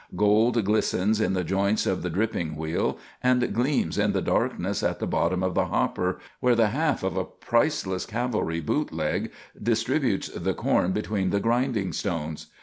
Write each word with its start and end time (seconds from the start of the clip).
Gold 0.15 0.65
glistens 0.65 1.21
in 1.21 1.33
the 1.33 1.43
joints 1.43 1.85
of 1.85 2.01
the 2.01 2.09
dripping 2.09 2.55
wheel, 2.55 2.97
and 3.21 3.53
gleams 3.53 3.99
in 3.99 4.13
the 4.13 4.21
darkness 4.23 4.81
at 4.81 4.97
the 4.97 5.05
bottom 5.05 5.43
of 5.43 5.53
the 5.53 5.65
hopper, 5.67 6.19
where 6.39 6.55
the 6.55 6.69
half 6.69 7.03
of 7.03 7.15
a 7.17 7.23
priceless 7.23 8.07
cavalry 8.07 8.61
boot 8.61 8.91
leg 8.91 9.29
distributes 9.61 10.27
the 10.29 10.55
corn 10.55 10.91
between 10.91 11.29
the 11.29 11.39
grinding 11.39 11.93
stones. 11.93 12.47